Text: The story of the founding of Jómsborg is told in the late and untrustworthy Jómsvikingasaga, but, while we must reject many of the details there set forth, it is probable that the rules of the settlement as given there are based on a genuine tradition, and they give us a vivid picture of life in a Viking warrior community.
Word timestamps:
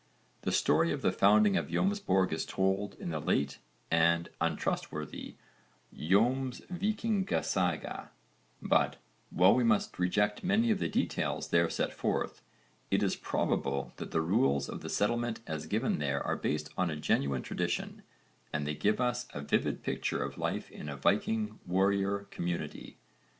The 0.41 0.51
story 0.51 0.91
of 0.91 1.03
the 1.03 1.11
founding 1.11 1.55
of 1.55 1.67
Jómsborg 1.67 2.33
is 2.33 2.43
told 2.43 2.95
in 2.95 3.11
the 3.11 3.19
late 3.19 3.59
and 3.91 4.29
untrustworthy 4.41 5.35
Jómsvikingasaga, 5.95 8.07
but, 8.63 8.95
while 9.29 9.53
we 9.53 9.63
must 9.63 9.99
reject 9.99 10.43
many 10.43 10.71
of 10.71 10.79
the 10.79 10.89
details 10.89 11.49
there 11.49 11.69
set 11.69 11.93
forth, 11.93 12.41
it 12.89 13.03
is 13.03 13.15
probable 13.15 13.93
that 13.97 14.09
the 14.09 14.21
rules 14.21 14.67
of 14.67 14.81
the 14.81 14.89
settlement 14.89 15.41
as 15.45 15.67
given 15.67 15.99
there 15.99 16.23
are 16.25 16.35
based 16.35 16.69
on 16.75 16.89
a 16.89 16.95
genuine 16.95 17.43
tradition, 17.43 18.01
and 18.51 18.65
they 18.65 18.73
give 18.73 18.99
us 18.99 19.27
a 19.35 19.41
vivid 19.41 19.83
picture 19.83 20.23
of 20.23 20.35
life 20.39 20.71
in 20.71 20.89
a 20.89 20.97
Viking 20.97 21.59
warrior 21.67 22.25
community. 22.31 22.97